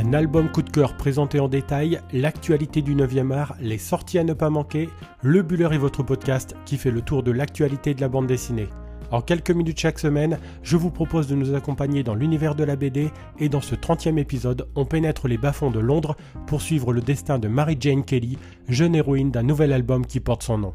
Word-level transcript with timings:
Un 0.00 0.12
album 0.12 0.48
coup 0.48 0.62
de 0.62 0.70
cœur 0.70 0.96
présenté 0.96 1.40
en 1.40 1.48
détail, 1.48 2.00
l'actualité 2.12 2.82
du 2.82 2.94
9e 2.94 3.32
art, 3.32 3.56
les 3.60 3.78
sorties 3.78 4.20
à 4.20 4.22
ne 4.22 4.32
pas 4.32 4.48
manquer, 4.48 4.88
Le 5.22 5.42
Buller 5.42 5.70
est 5.72 5.78
votre 5.78 6.04
podcast 6.04 6.54
qui 6.66 6.76
fait 6.76 6.92
le 6.92 7.02
tour 7.02 7.24
de 7.24 7.32
l'actualité 7.32 7.94
de 7.94 8.00
la 8.00 8.08
bande 8.08 8.28
dessinée. 8.28 8.68
En 9.10 9.20
quelques 9.22 9.50
minutes 9.50 9.80
chaque 9.80 9.98
semaine, 9.98 10.38
je 10.62 10.76
vous 10.76 10.92
propose 10.92 11.26
de 11.26 11.34
nous 11.34 11.52
accompagner 11.52 12.04
dans 12.04 12.14
l'univers 12.14 12.54
de 12.54 12.62
la 12.62 12.76
BD 12.76 13.10
et 13.40 13.48
dans 13.48 13.60
ce 13.60 13.74
30e 13.74 14.18
épisode, 14.18 14.68
on 14.76 14.84
pénètre 14.84 15.26
les 15.26 15.36
bas-fonds 15.36 15.72
de 15.72 15.80
Londres 15.80 16.16
pour 16.46 16.62
suivre 16.62 16.92
le 16.92 17.00
destin 17.00 17.40
de 17.40 17.48
Mary 17.48 17.76
Jane 17.80 18.04
Kelly, 18.04 18.38
jeune 18.68 18.94
héroïne 18.94 19.32
d'un 19.32 19.42
nouvel 19.42 19.72
album 19.72 20.06
qui 20.06 20.20
porte 20.20 20.44
son 20.44 20.58
nom. 20.58 20.74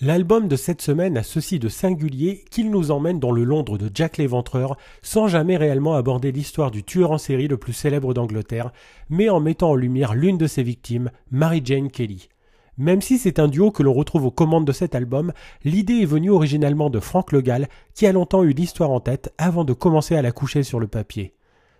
L'album 0.00 0.48
de 0.48 0.56
cette 0.56 0.82
semaine 0.82 1.16
a 1.16 1.22
ceci 1.22 1.60
de 1.60 1.68
singulier 1.68 2.44
qu'il 2.50 2.72
nous 2.72 2.90
emmène 2.90 3.20
dans 3.20 3.30
le 3.30 3.44
Londres 3.44 3.78
de 3.78 3.88
Jack 3.94 4.16
l'Éventreur 4.18 4.76
sans 5.02 5.28
jamais 5.28 5.56
réellement 5.56 5.94
aborder 5.94 6.32
l'histoire 6.32 6.72
du 6.72 6.82
tueur 6.82 7.12
en 7.12 7.18
série 7.18 7.46
le 7.46 7.58
plus 7.58 7.72
célèbre 7.72 8.12
d'Angleterre, 8.12 8.72
mais 9.08 9.28
en 9.28 9.38
mettant 9.38 9.70
en 9.70 9.74
lumière 9.76 10.14
l'une 10.14 10.36
de 10.36 10.48
ses 10.48 10.64
victimes, 10.64 11.12
Mary 11.30 11.62
Jane 11.64 11.92
Kelly. 11.92 12.28
Même 12.76 13.02
si 13.02 13.18
c'est 13.18 13.38
un 13.38 13.46
duo 13.46 13.70
que 13.70 13.84
l'on 13.84 13.92
retrouve 13.92 14.24
aux 14.24 14.32
commandes 14.32 14.66
de 14.66 14.72
cet 14.72 14.96
album, 14.96 15.32
l'idée 15.62 16.00
est 16.00 16.06
venue 16.06 16.30
originalement 16.30 16.90
de 16.90 16.98
Frank 16.98 17.30
Legal, 17.30 17.68
qui 17.94 18.08
a 18.08 18.12
longtemps 18.12 18.42
eu 18.42 18.50
l'histoire 18.50 18.90
en 18.90 18.98
tête 18.98 19.32
avant 19.38 19.62
de 19.62 19.74
commencer 19.74 20.16
à 20.16 20.22
la 20.22 20.32
coucher 20.32 20.64
sur 20.64 20.80
le 20.80 20.88
papier. 20.88 21.34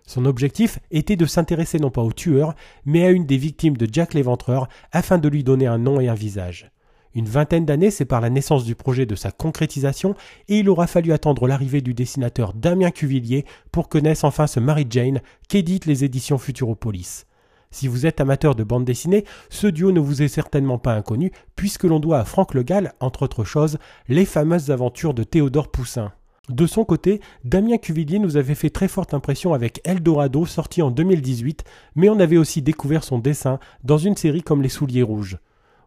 Son 0.07 0.23
objectif 0.23 0.79
était 0.89 1.17
de 1.17 1.25
s'intéresser 1.25 1.79
non 1.79 1.89
pas 1.89 2.03
au 2.03 2.13
tueur, 2.13 2.55
mais 2.85 3.03
à 3.03 3.09
une 3.09 3.25
des 3.25 3.37
victimes 3.37 3.75
de 3.75 3.89
Jack 3.91 4.13
l'Éventreur 4.13 4.69
afin 4.93 5.17
de 5.17 5.27
lui 5.27 5.43
donner 5.43 5.67
un 5.67 5.79
nom 5.79 5.99
et 5.99 6.07
un 6.07 6.13
visage. 6.13 6.71
Une 7.15 7.29
vingtaine 7.29 7.65
d'années 7.65 7.91
séparent 7.91 8.19
la 8.19 8.29
naissance 8.29 8.65
du 8.65 8.75
projet 8.75 9.05
de 9.05 9.15
sa 9.15 9.31
concrétisation 9.31 10.15
et 10.49 10.59
il 10.59 10.69
aura 10.69 10.85
fallu 10.85 11.13
attendre 11.13 11.47
l'arrivée 11.47 11.79
du 11.79 11.93
dessinateur 11.93 12.53
Damien 12.53 12.91
Cuvillier 12.91 13.45
pour 13.71 13.87
que 13.87 13.97
naisse 13.97 14.25
enfin 14.25 14.47
ce 14.47 14.59
Mary 14.59 14.85
Jane 14.89 15.21
qu'éditent 15.47 15.85
les 15.85 16.03
éditions 16.03 16.37
Futuropolis. 16.37 17.25
Si 17.71 17.87
vous 17.87 18.05
êtes 18.05 18.19
amateur 18.19 18.53
de 18.53 18.65
bande 18.65 18.83
dessinée, 18.83 19.23
ce 19.49 19.67
duo 19.67 19.93
ne 19.93 20.01
vous 20.01 20.23
est 20.23 20.27
certainement 20.27 20.77
pas 20.77 20.93
inconnu 20.93 21.31
puisque 21.55 21.85
l'on 21.85 22.01
doit 22.01 22.19
à 22.19 22.25
Franck 22.25 22.53
Le 22.53 22.63
Gall, 22.63 22.91
entre 22.99 23.23
autres 23.23 23.45
choses, 23.45 23.77
les 24.09 24.25
fameuses 24.25 24.69
aventures 24.69 25.13
de 25.13 25.23
Théodore 25.23 25.71
Poussin. 25.71 26.11
De 26.49 26.67
son 26.67 26.83
côté, 26.83 27.21
Damien 27.45 27.77
Cuvillier 27.77 28.19
nous 28.19 28.35
avait 28.35 28.55
fait 28.55 28.69
très 28.69 28.89
forte 28.89 29.13
impression 29.13 29.53
avec 29.53 29.79
Eldorado 29.85 30.45
sorti 30.45 30.81
en 30.81 30.91
2018, 30.91 31.63
mais 31.95 32.09
on 32.09 32.19
avait 32.19 32.37
aussi 32.37 32.61
découvert 32.61 33.05
son 33.05 33.19
dessin 33.19 33.57
dans 33.85 33.97
une 33.97 34.17
série 34.17 34.43
comme 34.43 34.61
Les 34.61 34.69
Souliers 34.69 35.01
Rouges. 35.01 35.37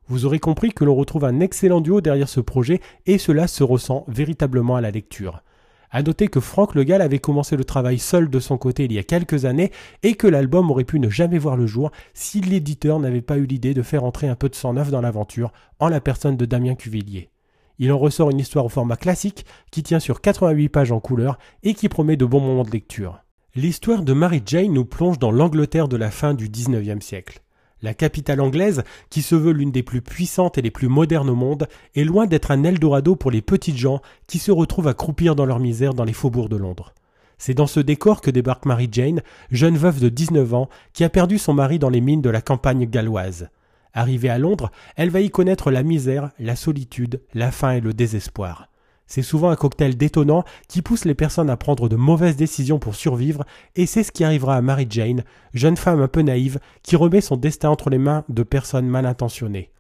Vous 0.09 0.25
aurez 0.25 0.39
compris 0.39 0.73
que 0.73 0.85
l'on 0.85 0.95
retrouve 0.95 1.25
un 1.25 1.41
excellent 1.41 1.83
duo 1.83 2.01
derrière 2.01 2.29
ce 2.29 2.41
projet 2.41 2.81
et 3.05 3.19
cela 3.19 3.47
se 3.47 3.63
ressent 3.63 4.05
véritablement 4.09 4.77
à 4.77 4.81
la 4.81 4.91
lecture. 4.91 5.43
À 5.91 6.03
noter 6.03 6.29
que 6.29 6.41
Franck 6.41 6.75
Le 6.75 6.85
Gall 6.85 7.03
avait 7.03 7.19
commencé 7.19 7.57
le 7.57 7.65
travail 7.65 7.99
seul 7.99 8.29
de 8.29 8.41
son 8.41 8.59
côté 8.59 8.85
il 8.85 8.93
y 8.93 8.99
a 8.99 9.03
quelques 9.03 9.45
années 9.45 9.71
et 10.03 10.15
que 10.15 10.27
l'album 10.27 10.71
aurait 10.71 10.85
pu 10.85 10.99
ne 11.01 11.09
jamais 11.09 11.39
voir 11.39 11.57
le 11.57 11.67
jour 11.67 11.91
si 12.15 12.41
l'éditeur 12.41 13.01
n'avait 13.01 13.23
pas 13.23 13.39
eu 13.39 13.47
l'idée 13.47 13.75
de 13.75 13.83
faire 13.83 14.05
entrer 14.05 14.29
un 14.29 14.35
peu 14.35 14.49
de 14.49 14.55
sang 14.55 14.75
neuf 14.75 14.91
dans 14.91 15.01
l'aventure 15.01 15.53
en 15.79 15.89
la 15.89 16.01
personne 16.01 16.37
de 16.37 16.45
Damien 16.45 16.75
Cuvillier. 16.75 17.31
Il 17.79 17.93
en 17.93 17.99
ressort 17.99 18.31
une 18.31 18.41
histoire 18.41 18.65
au 18.65 18.71
format 18.71 18.97
classique 18.97 19.47
qui 19.71 19.83
tient 19.83 20.01
sur 20.01 20.21
88 20.21 20.69
pages 20.69 20.93
en 20.93 21.01
couleur 21.01 21.39
et 21.63 21.75
qui 21.75 21.89
promet 21.89 22.17
de 22.17 22.25
bons 22.25 22.41
moments 22.41 22.65
de 22.65 22.71
lecture. 22.71 23.21
L'histoire 23.55 24.03
de 24.03 24.13
Mary 24.13 24.43
Jane 24.45 24.73
nous 24.73 24.85
plonge 24.85 25.19
dans 25.19 25.31
l'Angleterre 25.31 25.89
de 25.89 25.97
la 25.97 26.11
fin 26.11 26.35
du 26.35 26.49
XIXe 26.49 27.05
siècle. 27.05 27.41
La 27.81 27.95
capitale 27.95 28.41
anglaise, 28.41 28.83
qui 29.09 29.23
se 29.23 29.37
veut 29.37 29.53
l'une 29.53 29.71
des 29.71 29.85
plus 29.85 30.03
puissantes 30.03 30.59
et 30.59 30.63
les 30.63 30.71
plus 30.71 30.89
modernes 30.89 31.31
au 31.31 31.37
monde, 31.37 31.69
est 31.95 32.05
loin 32.05 32.27
d'être 32.27 32.51
un 32.51 32.65
Eldorado 32.65 33.15
pour 33.15 33.31
les 33.31 33.43
petites 33.43 33.77
gens 33.77 34.01
qui 34.27 34.39
se 34.39 34.51
retrouvent 34.51 34.89
à 34.89 34.95
croupir 34.95 35.37
dans 35.37 35.47
leur 35.47 35.61
misère 35.61 35.95
dans 35.95 36.05
les 36.05 36.13
faubourgs 36.13 36.49
de 36.49 36.57
Londres. 36.57 36.93
C'est 37.39 37.55
dans 37.55 37.69
ce 37.69 37.79
décor 37.79 38.21
que 38.21 38.33
débarque 38.33 38.67
Mary 38.67 38.89
Jane, 38.91 39.23
jeune 39.53 39.77
veuve 39.77 40.01
de 40.01 40.09
19 40.09 40.55
ans, 40.55 40.69
qui 40.93 41.05
a 41.05 41.09
perdu 41.09 41.39
son 41.39 41.55
mari 41.55 41.79
dans 41.79 41.89
les 41.89 42.01
mines 42.01 42.23
de 42.23 42.31
la 42.31 42.41
campagne 42.41 42.85
galloise. 42.85 43.49
Arrivée 43.95 44.29
à 44.29 44.39
Londres, 44.39 44.73
elle 44.97 45.11
va 45.11 45.21
y 45.21 45.31
connaître 45.31 45.71
la 45.71 45.85
misère, 45.85 46.31
la 46.41 46.57
solitude, 46.57 47.21
la 47.33 47.53
faim 47.53 47.73
et 47.73 47.81
le 47.81 47.95
désespoir. 47.95 48.69
C'est 49.09 49.23
souvent 49.23 49.51
un 49.51 49.57
cocktail 49.57 49.97
détonnant 49.97 50.45
qui 50.69 50.83
pousse 50.83 51.07
les 51.07 51.15
personnes 51.15 51.51
à 51.51 51.57
prendre 51.57 51.89
de 51.89 51.97
mauvaises 51.97 52.37
décisions 52.37 52.79
pour 52.79 52.95
survivre, 52.95 53.45
et 53.75 53.87
c'est 53.87 54.03
ce 54.03 54.13
qui 54.13 54.23
arrivera 54.23 54.55
à 54.55 54.61
Mary 54.61 54.87
Jane, 54.89 55.25
jeune 55.55 55.79
femme 55.79 56.01
un 56.01 56.09
peu 56.09 56.21
naïve, 56.21 56.61
qui 56.83 56.95
remet 56.95 57.23
son 57.23 57.37
destin 57.37 57.71
entre 57.71 57.91
les 57.91 57.99
mains 57.99 58.25
de 58.29 58.43
personnes 58.43 58.87
mal 58.87 59.07
intentionnées. 59.07 59.73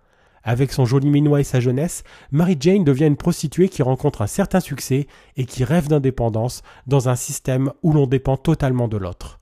Avec 0.42 0.72
son 0.72 0.86
joli 0.86 1.10
minois 1.10 1.40
et 1.40 1.44
sa 1.44 1.60
jeunesse, 1.60 2.04
Mary 2.32 2.56
Jane 2.58 2.84
devient 2.84 3.06
une 3.06 3.16
prostituée 3.16 3.68
qui 3.68 3.82
rencontre 3.82 4.22
un 4.22 4.26
certain 4.26 4.60
succès 4.60 5.06
et 5.36 5.44
qui 5.44 5.62
rêve 5.62 5.88
d'indépendance 5.88 6.62
dans 6.86 7.10
un 7.10 7.16
système 7.16 7.70
où 7.82 7.92
l'on 7.92 8.06
dépend 8.06 8.38
totalement 8.38 8.88
de 8.88 8.96
l'autre. 8.96 9.37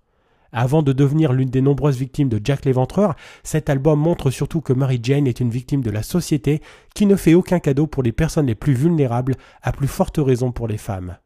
Avant 0.59 0.83
de 0.83 0.95
devenir 0.95 1.35
l'une 1.35 1.51
des 1.51 1.61
nombreuses 1.61 1.99
victimes 1.99 2.31
de 2.31 2.41
Jack 2.43 2.65
l'Éventreur, 2.65 3.15
cet 3.43 3.69
album 3.69 4.01
montre 4.01 4.31
surtout 4.31 4.63
que 4.63 4.73
Mary 4.73 4.99
Jane 5.03 5.27
est 5.27 5.41
une 5.41 5.51
victime 5.51 5.83
de 5.83 5.91
la 5.91 6.03
société 6.03 6.63
qui 6.95 7.05
ne 7.05 7.15
fait 7.15 7.35
aucun 7.35 7.59
cadeau 7.59 7.87
pour 7.87 8.03
les 8.03 8.11
personnes 8.11 8.47
les 8.47 8.55
plus 8.55 8.73
vulnérables, 8.73 9.35
à 9.61 9.73
plus 9.73 9.87
forte 9.87 10.17
raison 10.17 10.53
pour 10.53 10.67
les 10.67 10.79
femmes. 10.79 11.19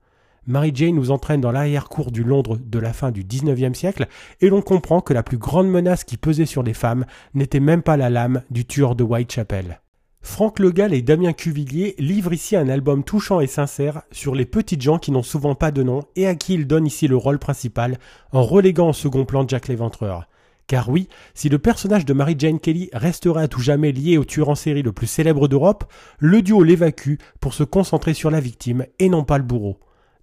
Mary 0.48 0.72
Jane 0.74 0.96
nous 0.96 1.12
entraîne 1.12 1.40
dans 1.40 1.52
l'arrière-cour 1.52 2.10
du 2.10 2.24
Londres 2.24 2.58
de 2.60 2.78
la 2.80 2.92
fin 2.92 3.12
du 3.12 3.22
XIXe 3.22 3.78
siècle 3.78 4.08
et 4.40 4.48
l'on 4.48 4.62
comprend 4.62 5.00
que 5.00 5.14
la 5.14 5.22
plus 5.22 5.38
grande 5.38 5.70
menace 5.70 6.02
qui 6.02 6.16
pesait 6.16 6.44
sur 6.44 6.64
les 6.64 6.74
femmes 6.74 7.06
n'était 7.32 7.60
même 7.60 7.82
pas 7.82 7.96
la 7.96 8.10
lame 8.10 8.42
du 8.50 8.64
tueur 8.64 8.96
de 8.96 9.04
Whitechapel. 9.04 9.80
Franck 10.22 10.58
Legal 10.58 10.92
et 10.92 11.00
Damien 11.00 11.32
Cuvillier 11.32 11.94
livrent 11.98 12.34
ici 12.34 12.54
un 12.54 12.68
album 12.68 13.04
touchant 13.04 13.40
et 13.40 13.46
sincère 13.46 14.02
sur 14.12 14.34
les 14.34 14.44
petites 14.44 14.82
gens 14.82 14.98
qui 14.98 15.12
n'ont 15.12 15.22
souvent 15.22 15.54
pas 15.54 15.70
de 15.70 15.82
nom 15.82 16.02
et 16.14 16.26
à 16.26 16.34
qui 16.34 16.54
ils 16.54 16.66
donnent 16.66 16.86
ici 16.86 17.08
le 17.08 17.16
rôle 17.16 17.38
principal 17.38 17.98
en 18.32 18.42
reléguant 18.42 18.90
au 18.90 18.92
second 18.92 19.24
plan 19.24 19.48
Jack 19.48 19.68
l'Éventreur. 19.68 20.28
Car 20.66 20.88
oui, 20.90 21.08
si 21.34 21.48
le 21.48 21.58
personnage 21.58 22.04
de 22.04 22.12
Mary 22.12 22.36
Jane 22.38 22.60
Kelly 22.60 22.90
restera 22.92 23.40
à 23.40 23.48
tout 23.48 23.60
jamais 23.60 23.92
lié 23.92 24.18
au 24.18 24.24
tueur 24.24 24.50
en 24.50 24.54
série 24.54 24.82
le 24.82 24.92
plus 24.92 25.08
célèbre 25.08 25.48
d'Europe, 25.48 25.90
le 26.18 26.42
duo 26.42 26.62
l'évacue 26.62 27.16
pour 27.40 27.54
se 27.54 27.64
concentrer 27.64 28.14
sur 28.14 28.30
la 28.30 28.40
victime 28.40 28.86
et 28.98 29.08
non 29.08 29.24
pas 29.24 29.38
le 29.38 29.44
bourreau. 29.44 29.78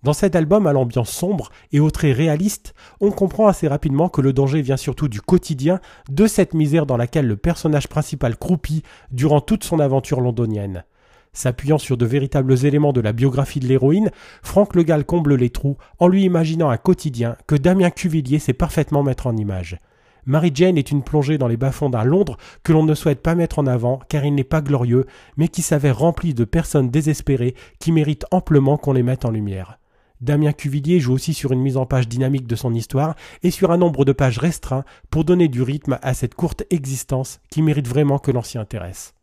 Dans 0.08 0.14
cet 0.14 0.38
album 0.38 0.68
à 0.68 0.72
l'ambiance 0.72 1.10
sombre 1.10 1.50
et 1.74 1.82
au 1.82 1.92
trait 1.92 2.14
réaliste, 2.14 2.74
on 3.02 3.12
comprend 3.12 3.48
assez 3.48 3.68
rapidement 3.68 4.08
que 4.08 4.22
le 4.22 4.32
danger 4.32 4.62
vient 4.62 4.78
surtout 4.78 5.10
du 5.10 5.20
quotidien, 5.20 5.82
de 6.10 6.28
cette 6.28 6.54
misère 6.54 6.86
dans 6.86 6.96
laquelle 6.96 7.28
le 7.28 7.36
personnage 7.36 7.90
principal 7.90 8.38
croupit 8.38 8.84
durant 9.12 9.42
toute 9.42 9.66
son 9.66 9.82
aventure 9.82 10.22
londonienne. 10.22 10.86
S'appuyant 11.34 11.78
sur 11.78 11.98
de 11.98 12.06
véritables 12.06 12.66
éléments 12.66 12.94
de 12.94 13.02
la 13.02 13.12
biographie 13.12 13.60
de 13.60 13.68
l'héroïne, 13.68 14.10
Franck 14.44 14.76
Le 14.76 14.84
Gall 14.84 15.04
comble 15.04 15.36
les 15.36 15.50
trous 15.50 15.76
en 16.00 16.08
lui 16.08 16.24
imaginant 16.24 16.70
un 16.70 16.78
quotidien 16.78 17.36
que 17.46 17.56
Damien 17.56 17.90
Cuvillier 17.90 18.40
sait 18.40 18.54
parfaitement 18.54 19.04
mettre 19.04 19.28
en 19.28 19.36
image. 19.36 19.78
Mary 20.26 20.52
Jane 20.54 20.78
est 20.78 20.90
une 20.90 21.04
plongée 21.04 21.38
dans 21.38 21.50
les 21.50 21.58
bas-fonds 21.58 21.90
d'un 21.90 22.06
Londres 22.06 22.38
que 22.64 22.72
l'on 22.72 22.86
ne 22.86 22.96
souhaite 22.96 23.22
pas 23.22 23.36
mettre 23.36 23.60
en 23.60 23.68
avant 23.68 24.00
car 24.08 24.24
il 24.24 24.36
n'est 24.36 24.46
pas 24.46 24.62
glorieux, 24.62 25.06
mais 25.36 25.50
qui 25.50 25.62
s'avère 25.62 26.00
rempli 26.00 26.34
de 26.34 26.46
personnes 26.46 26.92
désespérées 26.92 27.56
qui 27.80 27.92
méritent 27.92 28.26
amplement 28.32 28.78
qu'on 28.78 28.94
les 28.94 29.04
mette 29.04 29.26
en 29.26 29.32
lumière. 29.32 29.78
Damien 30.22 30.52
Cuvillier 30.52 31.00
joue 31.00 31.14
aussi 31.14 31.34
sur 31.34 31.52
une 31.52 31.62
mise 31.62 31.78
en 31.78 31.86
page 31.86 32.08
dynamique 32.08 32.48
de 32.48 32.56
son 32.56 32.74
histoire 32.74 33.16
et 33.44 33.52
sur 33.52 33.72
un 33.72 33.78
nombre 33.78 34.04
de 34.04 34.12
pages 34.12 34.40
restreint 34.40 34.84
pour 35.10 35.24
donner 35.24 35.48
du 35.48 35.62
rythme 35.62 36.00
à 36.02 36.14
cette 36.14 36.34
courte 36.34 36.64
existence 36.70 37.40
qui 37.52 37.62
mérite 37.62 37.88
vraiment 37.88 38.18
que 38.18 38.32
l'on 38.32 38.42
s'y 38.42 38.58
intéresse. 38.58 39.14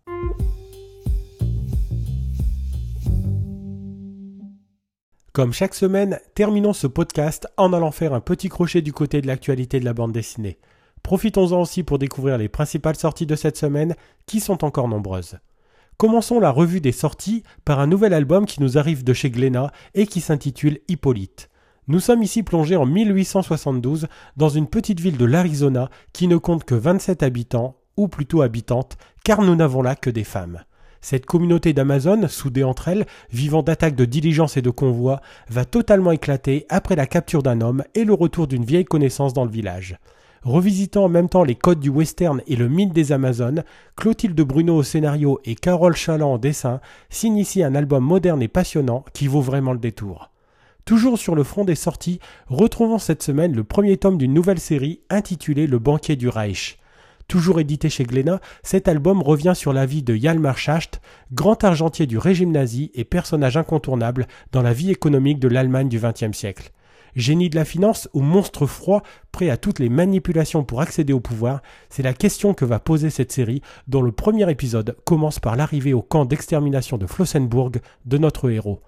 Comme 5.32 5.52
chaque 5.52 5.74
semaine, 5.74 6.20
terminons 6.36 6.72
ce 6.72 6.86
podcast 6.86 7.48
en 7.56 7.72
allant 7.72 7.90
faire 7.90 8.14
un 8.14 8.20
petit 8.20 8.48
crochet 8.48 8.82
du 8.82 8.92
côté 8.92 9.20
de 9.20 9.26
l'actualité 9.26 9.80
de 9.80 9.84
la 9.84 9.92
bande 9.92 10.12
dessinée. 10.12 10.58
Profitons-en 11.02 11.60
aussi 11.60 11.82
pour 11.82 11.98
découvrir 11.98 12.38
les 12.38 12.48
principales 12.48 12.94
sorties 12.94 13.26
de 13.26 13.34
cette 13.34 13.56
semaine 13.56 13.96
qui 14.26 14.38
sont 14.38 14.64
encore 14.64 14.86
nombreuses. 14.86 15.38
Commençons 15.96 16.40
la 16.40 16.50
revue 16.50 16.80
des 16.80 16.92
sorties 16.92 17.44
par 17.64 17.78
un 17.78 17.86
nouvel 17.86 18.14
album 18.14 18.46
qui 18.46 18.60
nous 18.60 18.78
arrive 18.78 19.04
de 19.04 19.12
chez 19.12 19.30
Glénat 19.30 19.70
et 19.94 20.06
qui 20.06 20.20
s'intitule 20.20 20.80
Hippolyte. 20.88 21.50
Nous 21.86 22.00
sommes 22.00 22.22
ici 22.22 22.42
plongés 22.42 22.76
en 22.76 22.84
1872 22.84 24.08
dans 24.36 24.48
une 24.48 24.66
petite 24.66 24.98
ville 24.98 25.16
de 25.16 25.24
l'Arizona 25.24 25.90
qui 26.12 26.26
ne 26.26 26.36
compte 26.36 26.64
que 26.64 26.74
27 26.74 27.22
habitants, 27.22 27.76
ou 27.96 28.08
plutôt 28.08 28.42
habitantes, 28.42 28.96
car 29.24 29.42
nous 29.42 29.54
n'avons 29.54 29.82
là 29.82 29.94
que 29.94 30.10
des 30.10 30.24
femmes. 30.24 30.64
Cette 31.00 31.26
communauté 31.26 31.72
d'Amazones, 31.74 32.28
soudée 32.28 32.64
entre 32.64 32.88
elles, 32.88 33.06
vivant 33.30 33.62
d'attaques 33.62 33.94
de 33.94 34.06
diligence 34.06 34.56
et 34.56 34.62
de 34.62 34.70
convois, 34.70 35.20
va 35.48 35.64
totalement 35.64 36.10
éclater 36.10 36.66
après 36.70 36.96
la 36.96 37.06
capture 37.06 37.42
d'un 37.42 37.60
homme 37.60 37.84
et 37.94 38.04
le 38.04 38.14
retour 38.14 38.48
d'une 38.48 38.64
vieille 38.64 38.86
connaissance 38.86 39.34
dans 39.34 39.44
le 39.44 39.50
village. 39.50 39.98
Revisitant 40.44 41.04
en 41.04 41.08
même 41.08 41.30
temps 41.30 41.42
les 41.42 41.54
codes 41.54 41.80
du 41.80 41.88
western 41.88 42.42
et 42.46 42.56
le 42.56 42.68
mythe 42.68 42.92
des 42.92 43.12
Amazones, 43.12 43.64
Clotilde 43.96 44.38
Bruno 44.42 44.76
au 44.76 44.82
scénario 44.82 45.40
et 45.46 45.54
Carole 45.54 45.96
Chaland 45.96 46.34
en 46.34 46.38
dessin 46.38 46.80
s'initient 47.08 47.64
un 47.64 47.74
album 47.74 48.04
moderne 48.04 48.42
et 48.42 48.48
passionnant 48.48 49.06
qui 49.14 49.26
vaut 49.26 49.40
vraiment 49.40 49.72
le 49.72 49.78
détour. 49.78 50.30
Toujours 50.84 51.18
sur 51.18 51.34
le 51.34 51.44
front 51.44 51.64
des 51.64 51.74
sorties, 51.74 52.20
retrouvons 52.46 52.98
cette 52.98 53.22
semaine 53.22 53.54
le 53.54 53.64
premier 53.64 53.96
tome 53.96 54.18
d'une 54.18 54.34
nouvelle 54.34 54.60
série 54.60 55.00
intitulée 55.08 55.66
Le 55.66 55.78
banquier 55.78 56.14
du 56.14 56.28
Reich. 56.28 56.78
Toujours 57.26 57.58
édité 57.58 57.88
chez 57.88 58.04
Glénat, 58.04 58.40
cet 58.62 58.86
album 58.86 59.22
revient 59.22 59.54
sur 59.56 59.72
la 59.72 59.86
vie 59.86 60.02
de 60.02 60.14
Hjalmar 60.14 60.58
Schacht, 60.58 61.00
grand 61.32 61.64
argentier 61.64 62.06
du 62.06 62.18
régime 62.18 62.52
nazi 62.52 62.90
et 62.92 63.04
personnage 63.04 63.56
incontournable 63.56 64.26
dans 64.52 64.60
la 64.60 64.74
vie 64.74 64.90
économique 64.90 65.38
de 65.38 65.48
l'Allemagne 65.48 65.88
du 65.88 65.98
XXe 65.98 66.36
siècle. 66.36 66.70
Génie 67.16 67.48
de 67.48 67.56
la 67.56 67.64
finance 67.64 68.08
ou 68.12 68.20
monstre 68.20 68.66
froid, 68.66 69.02
prêt 69.30 69.48
à 69.48 69.56
toutes 69.56 69.78
les 69.78 69.88
manipulations 69.88 70.64
pour 70.64 70.80
accéder 70.80 71.12
au 71.12 71.20
pouvoir, 71.20 71.62
c'est 71.88 72.02
la 72.02 72.12
question 72.12 72.54
que 72.54 72.64
va 72.64 72.80
poser 72.80 73.10
cette 73.10 73.32
série, 73.32 73.62
dont 73.86 74.02
le 74.02 74.12
premier 74.12 74.50
épisode 74.50 74.96
commence 75.04 75.38
par 75.38 75.56
l'arrivée 75.56 75.94
au 75.94 76.02
camp 76.02 76.24
d'extermination 76.24 76.98
de 76.98 77.06
Flossenburg 77.06 77.80
de 78.04 78.18
notre 78.18 78.50
héros. 78.50 78.82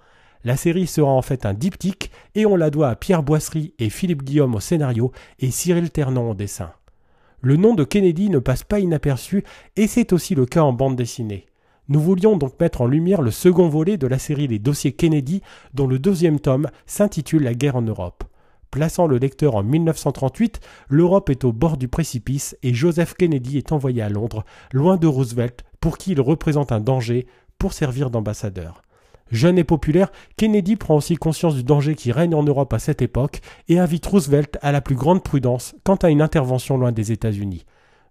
La 0.45 0.57
série 0.57 0.87
sera 0.87 1.11
en 1.11 1.23
fait 1.23 1.47
un 1.47 1.55
diptyque 1.55 2.11
et 2.35 2.47
on 2.47 2.57
la 2.57 2.71
doit 2.71 2.89
à 2.89 2.97
Pierre 2.97 3.23
Boisserie 3.23 3.75
et 3.79 3.91
Philippe 3.91 4.23
Guillaume 4.23 4.55
au 4.55 4.61
scénario 4.61 5.13
et 5.39 5.51
Cyril 5.51 5.91
Ternan 5.91 6.31
au 6.31 6.35
dessin. 6.35 6.73
Le 7.41 7.57
nom 7.57 7.75
de 7.75 7.85
Kennedy 7.85 8.31
ne 8.31 8.39
passe 8.39 8.65
pas 8.65 8.81
inaperçu 8.81 9.45
et 9.77 9.87
c'est 9.87 10.13
aussi 10.13 10.35
le 10.35 10.47
cas 10.47 10.63
en 10.63 10.73
bande 10.73 10.97
dessinée. 10.97 11.47
Nous 11.89 12.01
voulions 12.01 12.37
donc 12.37 12.59
mettre 12.59 12.81
en 12.81 12.87
lumière 12.87 13.23
le 13.23 13.31
second 13.31 13.69
volet 13.69 13.97
de 13.97 14.09
la 14.09 14.19
série 14.19 14.49
Les 14.49 14.59
dossiers 14.59 14.91
Kennedy, 14.91 15.41
dont 15.73 15.87
le 15.87 16.01
deuxième 16.01 16.41
tome 16.41 16.69
s'intitule 16.85 17.45
La 17.45 17.55
guerre 17.55 17.77
en 17.77 17.83
Europe. 17.83 18.25
Plaçant 18.73 19.07
le 19.07 19.19
lecteur 19.19 19.55
en 19.55 19.63
1938, 19.63 20.59
l'Europe 20.89 21.31
est 21.31 21.45
au 21.45 21.53
bord 21.53 21.77
du 21.77 21.87
précipice 21.87 22.57
et 22.65 22.75
Joseph 22.75 23.15
Kennedy 23.15 23.57
est 23.57 23.71
envoyé 23.71 24.03
à 24.03 24.09
Londres, 24.09 24.45
loin 24.73 24.97
de 24.97 25.07
Roosevelt, 25.07 25.65
pour 25.81 25.97
qui 25.97 26.11
il 26.11 26.21
représente 26.21 26.73
un 26.73 26.81
danger, 26.81 27.29
pour 27.57 27.73
servir 27.73 28.11
d'ambassadeur. 28.11 28.83
Jeune 29.31 29.57
et 29.57 29.65
populaire, 29.65 30.11
Kennedy 30.37 30.75
prend 30.75 30.97
aussi 30.97 31.15
conscience 31.15 31.55
du 31.55 31.63
danger 31.63 31.95
qui 31.95 32.11
règne 32.11 32.35
en 32.35 32.43
Europe 32.43 32.73
à 32.73 32.81
cette 32.81 33.01
époque 33.01 33.41
et 33.69 33.79
invite 33.79 34.07
Roosevelt 34.07 34.59
à 34.61 34.73
la 34.73 34.81
plus 34.81 34.97
grande 34.97 35.23
prudence 35.23 35.77
quant 35.85 35.97
à 35.97 36.11
une 36.11 36.21
intervention 36.21 36.77
loin 36.77 36.91
des 36.91 37.13
États-Unis 37.13 37.65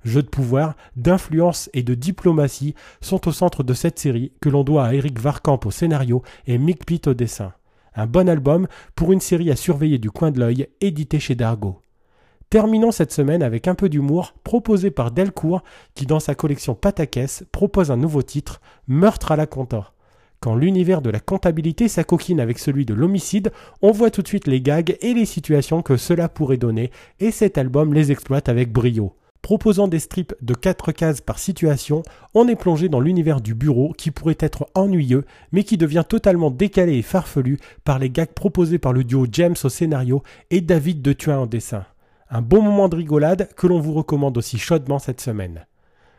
jeux 0.06 0.24
de 0.24 0.30
pouvoir, 0.30 0.76
d'influence 0.96 1.70
et 1.74 1.84
de 1.84 1.96
diplomatie 1.96 2.76
sont 3.02 3.28
au 3.28 3.32
centre 3.32 3.64
de 3.64 3.74
cette 3.74 4.00
série 4.00 4.32
que 4.40 4.50
l'on 4.50 4.64
doit 4.64 4.86
à 4.86 4.94
Eric 4.94 5.20
Varkamp 5.20 5.60
au 5.66 5.72
scénario 5.72 6.22
et 6.48 6.58
Mick 6.58 6.86
Pitt 6.86 7.08
au 7.08 7.14
dessin. 7.14 7.54
Un 7.96 8.06
bon 8.06 8.30
album 8.30 8.68
pour 8.96 9.12
une 9.12 9.22
série 9.22 9.52
à 9.52 9.56
surveiller 9.56 9.98
du 9.98 10.12
coin 10.12 10.32
de 10.32 10.40
l'œil, 10.40 10.68
édité 10.80 11.20
chez 11.20 11.36
Dargo. 11.36 11.82
Terminons 12.50 12.92
cette 12.92 13.12
semaine 13.12 13.42
avec 13.42 13.68
un 13.68 13.76
peu 13.76 13.90
d'humour 13.90 14.34
proposé 14.44 14.92
par 14.92 15.12
Delcourt 15.12 15.64
qui 15.96 16.06
dans 16.06 16.20
sa 16.20 16.36
collection 16.36 16.76
Patakès 16.76 17.44
propose 17.52 17.92
un 17.92 17.98
nouveau 17.98 18.22
titre, 18.22 18.62
Meurtre 18.88 19.32
à 19.32 19.36
la 19.36 19.48
compta. 19.48 19.92
Quand 20.42 20.56
l'univers 20.56 21.02
de 21.02 21.10
la 21.10 21.20
comptabilité 21.20 21.88
s'acoquine 21.88 22.40
avec 22.40 22.60
celui 22.60 22.86
de 22.86 22.94
l'homicide, 22.94 23.52
on 23.82 23.92
voit 23.92 24.12
tout 24.12 24.22
de 24.22 24.28
suite 24.28 24.48
les 24.48 24.62
gags 24.62 24.96
et 25.02 25.14
les 25.14 25.26
situations 25.26 25.82
que 25.82 25.98
cela 25.98 26.30
pourrait 26.30 26.58
donner, 26.58 26.92
et 27.20 27.32
cet 27.32 27.58
album 27.58 27.94
les 27.94 28.12
exploite 28.12 28.48
avec 28.48 28.72
brio. 28.72 29.16
Proposant 29.42 29.88
des 29.88 30.00
strips 30.00 30.34
de 30.42 30.54
4 30.56 30.92
cases 30.92 31.22
par 31.22 31.38
situation, 31.38 32.02
on 32.34 32.48
est 32.48 32.56
plongé 32.56 32.90
dans 32.90 33.00
l'univers 33.00 33.42
du 33.42 33.54
bureau 33.54 33.94
qui 33.96 34.10
pourrait 34.10 34.38
être 34.40 34.68
ennuyeux, 34.74 35.26
mais 35.52 35.64
qui 35.64 35.78
devient 35.78 36.04
totalement 36.08 36.50
décalé 36.50 36.98
et 36.98 37.02
farfelu 37.04 37.60
par 37.84 38.00
les 38.00 38.10
gags 38.10 38.34
proposés 38.34 38.80
par 38.80 38.92
le 38.92 39.04
duo 39.04 39.28
James 39.32 39.56
au 39.64 39.70
scénario 39.70 40.24
et 40.50 40.62
David 40.62 41.02
de 41.02 41.14
Thuin 41.14 41.38
en 41.38 41.46
dessin. 41.46 41.86
Un 42.30 42.42
bon 42.42 42.64
moment 42.64 42.90
de 42.90 42.96
rigolade 42.96 43.50
que 43.56 43.68
l'on 43.68 43.80
vous 43.80 43.94
recommande 43.94 44.38
aussi 44.38 44.58
chaudement 44.58 44.98
cette 44.98 45.22
semaine. 45.22 45.68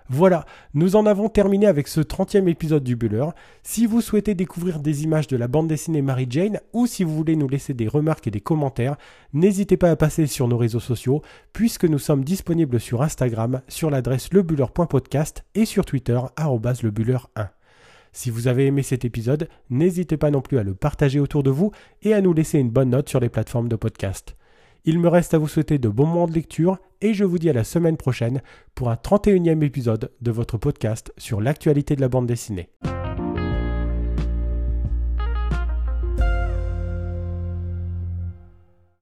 Voilà, 0.08 0.44
nous 0.72 0.94
en 0.94 1.04
avons 1.04 1.28
terminé 1.28 1.66
avec 1.66 1.88
ce 1.88 2.00
30e 2.00 2.48
épisode 2.48 2.84
du 2.84 2.94
Buller. 2.94 3.26
Si 3.64 3.86
vous 3.86 4.00
souhaitez 4.00 4.36
découvrir 4.36 4.78
des 4.78 5.02
images 5.02 5.26
de 5.26 5.36
la 5.36 5.48
bande 5.48 5.66
dessinée 5.66 6.00
Mary 6.00 6.26
Jane 6.30 6.60
ou 6.72 6.86
si 6.86 7.02
vous 7.02 7.14
voulez 7.14 7.34
nous 7.34 7.48
laisser 7.48 7.74
des 7.74 7.88
remarques 7.88 8.28
et 8.28 8.30
des 8.30 8.40
commentaires, 8.40 8.96
n'hésitez 9.32 9.76
pas 9.76 9.90
à 9.90 9.96
passer 9.96 10.26
sur 10.26 10.46
nos 10.46 10.58
réseaux 10.58 10.80
sociaux 10.80 11.22
puisque 11.52 11.86
nous 11.86 11.98
sommes 11.98 12.22
disponibles 12.22 12.78
sur 12.78 13.02
Instagram 13.02 13.62
sur 13.66 13.90
l'adresse 13.90 14.32
lebuller.podcast 14.32 15.44
et 15.56 15.64
sur 15.64 15.84
Twitter 15.84 16.20
lebuller1. 16.38 17.48
Si 18.12 18.30
vous 18.30 18.46
avez 18.46 18.66
aimé 18.66 18.82
cet 18.82 19.04
épisode, 19.04 19.48
n'hésitez 19.70 20.16
pas 20.16 20.30
non 20.30 20.40
plus 20.40 20.58
à 20.58 20.62
le 20.62 20.74
partager 20.74 21.18
autour 21.18 21.42
de 21.42 21.50
vous 21.50 21.72
et 22.02 22.14
à 22.14 22.20
nous 22.20 22.32
laisser 22.32 22.58
une 22.58 22.70
bonne 22.70 22.90
note 22.90 23.08
sur 23.08 23.20
les 23.20 23.28
plateformes 23.28 23.68
de 23.68 23.76
podcast. 23.76 24.36
Il 24.88 25.00
me 25.00 25.08
reste 25.08 25.34
à 25.34 25.38
vous 25.38 25.48
souhaiter 25.48 25.78
de 25.78 25.88
bons 25.88 26.06
moments 26.06 26.28
de 26.28 26.32
lecture 26.32 26.78
et 27.00 27.12
je 27.12 27.24
vous 27.24 27.40
dis 27.40 27.50
à 27.50 27.52
la 27.52 27.64
semaine 27.64 27.96
prochaine 27.96 28.40
pour 28.76 28.88
un 28.88 28.94
31e 28.94 29.64
épisode 29.64 30.12
de 30.20 30.30
votre 30.30 30.58
podcast 30.58 31.12
sur 31.18 31.40
l'actualité 31.40 31.96
de 31.96 32.00
la 32.00 32.08
bande 32.08 32.26
dessinée. 32.26 32.70